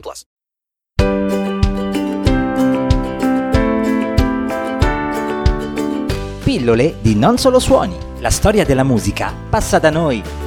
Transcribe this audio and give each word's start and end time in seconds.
plus. 0.00 0.24
Pillole 6.44 6.96
di 7.00 7.14
Non 7.14 7.38
Solo 7.38 7.58
Suoni. 7.58 7.96
La 8.18 8.30
storia 8.30 8.64
della 8.64 8.84
musica 8.84 9.34
passa 9.48 9.78
da 9.78 9.90
noi. 9.90 10.43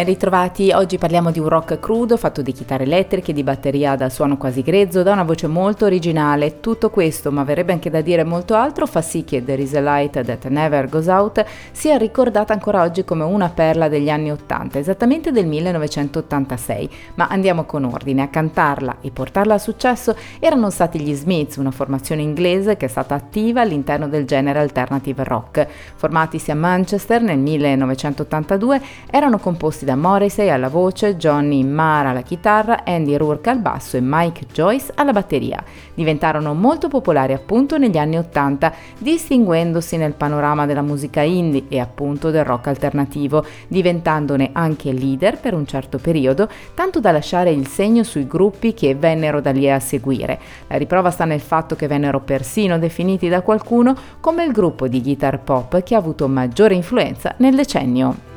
Ben 0.00 0.08
ritrovati, 0.08 0.72
oggi 0.72 0.96
parliamo 0.96 1.30
di 1.30 1.40
un 1.40 1.48
rock 1.50 1.78
crudo 1.78 2.16
fatto 2.16 2.40
di 2.40 2.52
chitarre 2.52 2.84
elettriche, 2.84 3.34
di 3.34 3.42
batteria 3.42 3.96
dal 3.96 4.10
suono 4.10 4.38
quasi 4.38 4.62
grezzo, 4.62 5.02
da 5.02 5.12
una 5.12 5.24
voce 5.24 5.46
molto 5.46 5.84
originale. 5.84 6.60
Tutto 6.60 6.88
questo, 6.88 7.30
ma 7.30 7.44
verrebbe 7.44 7.74
anche 7.74 7.90
da 7.90 8.00
dire 8.00 8.24
molto 8.24 8.54
altro, 8.54 8.86
fa 8.86 9.02
sì 9.02 9.24
che 9.24 9.44
There 9.44 9.60
is 9.60 9.74
a 9.74 9.80
Light 9.82 10.18
That 10.24 10.46
Never 10.46 10.88
Goes 10.88 11.06
Out 11.08 11.44
sia 11.72 11.98
ricordata 11.98 12.54
ancora 12.54 12.80
oggi 12.80 13.04
come 13.04 13.24
una 13.24 13.50
perla 13.50 13.88
degli 13.90 14.08
anni 14.08 14.30
80, 14.30 14.78
esattamente 14.78 15.32
del 15.32 15.46
1986. 15.46 16.88
Ma 17.16 17.26
andiamo 17.26 17.64
con 17.64 17.84
ordine, 17.84 18.22
a 18.22 18.28
cantarla 18.28 18.96
e 19.02 19.10
portarla 19.10 19.52
a 19.52 19.58
successo 19.58 20.16
erano 20.38 20.70
stati 20.70 20.98
gli 20.98 21.12
Smiths, 21.12 21.56
una 21.56 21.72
formazione 21.72 22.22
inglese 22.22 22.78
che 22.78 22.86
è 22.86 22.88
stata 22.88 23.14
attiva 23.14 23.60
all'interno 23.60 24.08
del 24.08 24.24
genere 24.24 24.60
alternative 24.60 25.24
rock. 25.24 25.66
Formatisi 25.96 26.50
a 26.50 26.54
Manchester 26.54 27.20
nel 27.20 27.38
1982, 27.38 28.80
erano 29.10 29.38
composti 29.38 29.88
da 29.89 29.89
Morrissey 29.94 30.48
alla 30.48 30.68
voce, 30.68 31.16
Johnny 31.16 31.62
Marr 31.64 32.06
alla 32.06 32.22
chitarra, 32.22 32.84
Andy 32.84 33.16
Rourke 33.16 33.50
al 33.50 33.58
basso 33.58 33.96
e 33.96 34.00
Mike 34.02 34.46
Joyce 34.52 34.92
alla 34.94 35.12
batteria. 35.12 35.62
Diventarono 35.94 36.54
molto 36.54 36.88
popolari 36.88 37.32
appunto 37.32 37.78
negli 37.78 37.98
anni 37.98 38.18
80, 38.18 38.72
distinguendosi 38.98 39.96
nel 39.96 40.14
panorama 40.14 40.66
della 40.66 40.82
musica 40.82 41.22
indie 41.22 41.64
e 41.68 41.78
appunto 41.78 42.30
del 42.30 42.44
rock 42.44 42.68
alternativo, 42.68 43.44
diventandone 43.68 44.50
anche 44.52 44.92
leader 44.92 45.38
per 45.38 45.54
un 45.54 45.66
certo 45.66 45.98
periodo, 45.98 46.48
tanto 46.74 47.00
da 47.00 47.12
lasciare 47.12 47.50
il 47.50 47.66
segno 47.66 48.02
sui 48.02 48.26
gruppi 48.26 48.74
che 48.74 48.94
vennero 48.94 49.40
da 49.40 49.50
lì 49.50 49.70
a 49.70 49.80
seguire. 49.80 50.38
La 50.68 50.76
riprova 50.76 51.10
sta 51.10 51.24
nel 51.24 51.40
fatto 51.40 51.76
che 51.76 51.86
vennero 51.86 52.20
persino 52.20 52.78
definiti 52.78 53.28
da 53.28 53.42
qualcuno 53.42 53.94
come 54.20 54.44
il 54.44 54.52
gruppo 54.52 54.88
di 54.88 55.02
guitar 55.02 55.40
pop 55.42 55.82
che 55.82 55.94
ha 55.94 55.98
avuto 55.98 56.28
maggiore 56.28 56.74
influenza 56.74 57.34
nel 57.38 57.54
decennio. 57.54 58.29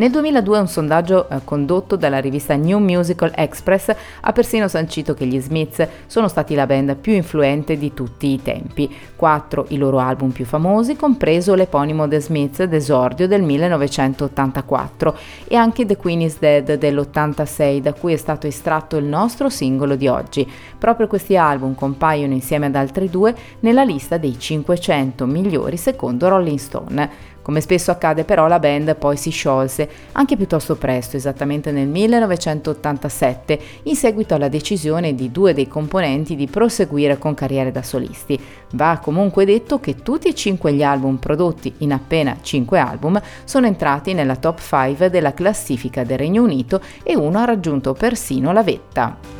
Nel 0.00 0.10
2002 0.12 0.58
un 0.58 0.66
sondaggio 0.66 1.28
eh, 1.28 1.40
condotto 1.44 1.94
dalla 1.94 2.20
rivista 2.20 2.56
New 2.56 2.78
Musical 2.78 3.32
Express 3.34 3.94
ha 4.22 4.32
persino 4.32 4.66
sancito 4.66 5.12
che 5.12 5.26
gli 5.26 5.38
Smiths 5.38 5.86
sono 6.06 6.26
stati 6.26 6.54
la 6.54 6.64
band 6.64 6.96
più 6.96 7.12
influente 7.12 7.76
di 7.76 7.92
tutti 7.92 8.28
i 8.28 8.40
tempi. 8.40 8.90
Quattro 9.14 9.66
i 9.68 9.76
loro 9.76 9.98
album 9.98 10.30
più 10.30 10.46
famosi, 10.46 10.96
compreso 10.96 11.54
l'eponimo 11.54 12.08
The 12.08 12.18
Smiths 12.18 12.62
d'esordio 12.62 13.28
del 13.28 13.42
1984 13.42 15.18
e 15.46 15.56
anche 15.56 15.84
The 15.84 15.98
Queen 15.98 16.22
is 16.22 16.38
Dead 16.38 16.78
dell'86 16.78 17.80
da 17.80 17.92
cui 17.92 18.14
è 18.14 18.16
stato 18.16 18.46
estratto 18.46 18.96
il 18.96 19.04
nostro 19.04 19.50
singolo 19.50 19.96
di 19.96 20.08
oggi. 20.08 20.50
Proprio 20.78 21.08
questi 21.08 21.36
album 21.36 21.74
compaiono 21.74 22.32
insieme 22.32 22.64
ad 22.64 22.74
altri 22.74 23.10
due 23.10 23.34
nella 23.60 23.82
lista 23.82 24.16
dei 24.16 24.38
500 24.38 25.26
migliori 25.26 25.76
secondo 25.76 26.26
Rolling 26.26 26.58
Stone. 26.58 27.10
Come 27.50 27.62
spesso 27.62 27.90
accade 27.90 28.22
però 28.22 28.46
la 28.46 28.60
band 28.60 28.94
poi 28.94 29.16
si 29.16 29.30
sciolse, 29.30 29.90
anche 30.12 30.36
piuttosto 30.36 30.76
presto, 30.76 31.16
esattamente 31.16 31.72
nel 31.72 31.88
1987, 31.88 33.60
in 33.82 33.96
seguito 33.96 34.36
alla 34.36 34.46
decisione 34.46 35.16
di 35.16 35.32
due 35.32 35.52
dei 35.52 35.66
componenti 35.66 36.36
di 36.36 36.46
proseguire 36.46 37.18
con 37.18 37.34
carriere 37.34 37.72
da 37.72 37.82
solisti. 37.82 38.40
Va 38.74 39.00
comunque 39.02 39.44
detto 39.44 39.80
che 39.80 39.96
tutti 39.96 40.28
e 40.28 40.34
cinque 40.36 40.72
gli 40.72 40.84
album 40.84 41.16
prodotti 41.16 41.74
in 41.78 41.92
appena 41.92 42.36
cinque 42.40 42.78
album 42.78 43.20
sono 43.42 43.66
entrati 43.66 44.14
nella 44.14 44.36
top 44.36 44.60
5 44.60 45.10
della 45.10 45.34
classifica 45.34 46.04
del 46.04 46.18
Regno 46.18 46.44
Unito 46.44 46.80
e 47.02 47.16
uno 47.16 47.40
ha 47.40 47.46
raggiunto 47.46 47.94
persino 47.94 48.52
la 48.52 48.62
vetta. 48.62 49.39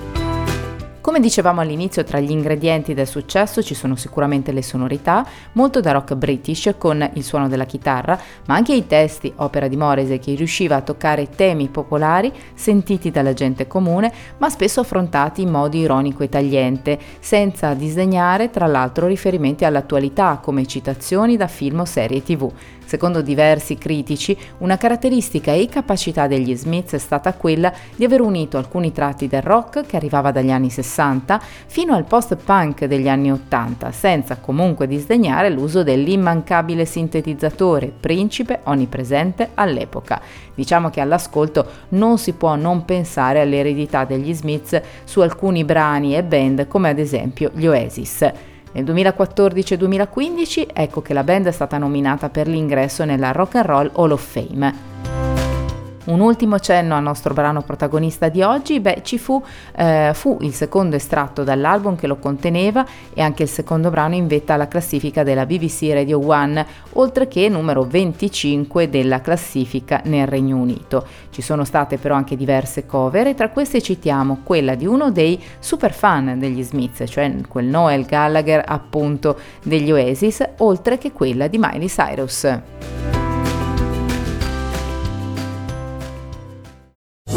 Come 1.10 1.22
dicevamo 1.22 1.60
all'inizio, 1.60 2.04
tra 2.04 2.20
gli 2.20 2.30
ingredienti 2.30 2.94
del 2.94 3.08
successo 3.08 3.64
ci 3.64 3.74
sono 3.74 3.96
sicuramente 3.96 4.52
le 4.52 4.62
sonorità, 4.62 5.26
molto 5.54 5.80
da 5.80 5.90
rock 5.90 6.14
british 6.14 6.72
con 6.78 7.10
il 7.14 7.24
suono 7.24 7.48
della 7.48 7.64
chitarra, 7.64 8.16
ma 8.46 8.54
anche 8.54 8.74
i 8.74 8.86
testi, 8.86 9.32
opera 9.38 9.66
di 9.66 9.76
Morrissey 9.76 10.20
che 10.20 10.36
riusciva 10.36 10.76
a 10.76 10.82
toccare 10.82 11.28
temi 11.28 11.66
popolari 11.66 12.32
sentiti 12.54 13.10
dalla 13.10 13.32
gente 13.32 13.66
comune, 13.66 14.12
ma 14.38 14.48
spesso 14.50 14.78
affrontati 14.78 15.42
in 15.42 15.50
modo 15.50 15.76
ironico 15.76 16.22
e 16.22 16.28
tagliente, 16.28 16.96
senza 17.18 17.74
disdegnare 17.74 18.50
tra 18.50 18.66
l'altro 18.66 19.08
riferimenti 19.08 19.64
all'attualità 19.64 20.38
come 20.40 20.64
citazioni 20.64 21.36
da 21.36 21.48
film 21.48 21.80
o 21.80 21.86
serie 21.86 22.22
tv. 22.22 22.48
Secondo 22.90 23.22
diversi 23.22 23.78
critici, 23.78 24.36
una 24.58 24.76
caratteristica 24.76 25.52
e 25.52 25.68
capacità 25.68 26.26
degli 26.26 26.56
Smiths 26.56 26.94
è 26.94 26.98
stata 26.98 27.34
quella 27.34 27.72
di 27.94 28.04
aver 28.04 28.20
unito 28.20 28.58
alcuni 28.58 28.90
tratti 28.90 29.28
del 29.28 29.42
rock 29.42 29.86
che 29.86 29.94
arrivava 29.94 30.32
dagli 30.32 30.50
anni 30.50 30.70
60 30.70 31.40
fino 31.66 31.94
al 31.94 32.04
post-punk 32.04 32.86
degli 32.86 33.08
anni 33.08 33.30
80, 33.30 33.92
senza 33.92 34.38
comunque 34.38 34.88
disdegnare 34.88 35.50
l'uso 35.50 35.84
dell'immancabile 35.84 36.84
sintetizzatore 36.84 37.92
principe 38.00 38.58
onnipresente 38.64 39.50
all'epoca. 39.54 40.20
Diciamo 40.52 40.90
che 40.90 41.00
all'ascolto 41.00 41.64
non 41.90 42.18
si 42.18 42.32
può 42.32 42.56
non 42.56 42.84
pensare 42.84 43.40
all'eredità 43.40 44.04
degli 44.04 44.34
Smiths 44.34 44.80
su 45.04 45.20
alcuni 45.20 45.62
brani 45.62 46.16
e 46.16 46.24
band 46.24 46.66
come 46.66 46.88
ad 46.88 46.98
esempio 46.98 47.52
gli 47.54 47.66
Oasis. 47.66 48.49
Nel 48.72 48.84
2014 48.84 49.74
e 49.74 49.76
2015 49.76 50.68
ecco 50.72 51.02
che 51.02 51.12
la 51.12 51.24
band 51.24 51.48
è 51.48 51.52
stata 51.52 51.76
nominata 51.76 52.28
per 52.28 52.46
l'ingresso 52.46 53.04
nella 53.04 53.32
Rock 53.32 53.56
and 53.56 53.66
Roll 53.66 53.90
Hall 53.94 54.12
of 54.12 54.24
Fame. 54.24 55.09
Un 56.02 56.20
ultimo 56.20 56.58
cenno 56.58 56.96
al 56.96 57.02
nostro 57.02 57.34
brano 57.34 57.60
protagonista 57.60 58.30
di 58.30 58.40
oggi, 58.40 58.80
beh, 58.80 59.00
ci 59.02 59.18
fu, 59.18 59.42
eh, 59.76 60.12
fu 60.14 60.38
il 60.40 60.54
secondo 60.54 60.96
estratto 60.96 61.44
dall'album 61.44 61.94
che 61.94 62.06
lo 62.06 62.16
conteneva 62.16 62.86
e 63.12 63.20
anche 63.20 63.42
il 63.42 63.50
secondo 63.50 63.90
brano 63.90 64.14
in 64.14 64.26
vetta 64.26 64.54
alla 64.54 64.66
classifica 64.66 65.22
della 65.22 65.44
BBC 65.44 65.90
Radio 65.92 66.26
One, 66.26 66.66
oltre 66.94 67.28
che 67.28 67.50
numero 67.50 67.84
25 67.84 68.88
della 68.88 69.20
classifica 69.20 70.00
nel 70.04 70.26
Regno 70.26 70.56
Unito. 70.56 71.06
Ci 71.28 71.42
sono 71.42 71.64
state 71.64 71.98
però 71.98 72.14
anche 72.14 72.34
diverse 72.34 72.86
cover 72.86 73.26
e 73.26 73.34
tra 73.34 73.50
queste 73.50 73.82
citiamo 73.82 74.40
quella 74.42 74.76
di 74.76 74.86
uno 74.86 75.10
dei 75.10 75.38
super 75.58 75.92
fan 75.92 76.38
degli 76.38 76.62
Smiths, 76.62 77.10
cioè 77.10 77.30
quel 77.46 77.66
Noel 77.66 78.06
Gallagher 78.06 78.64
appunto 78.66 79.38
degli 79.62 79.92
Oasis, 79.92 80.42
oltre 80.58 80.96
che 80.96 81.12
quella 81.12 81.46
di 81.46 81.58
Miley 81.58 81.88
Cyrus. 81.88 82.99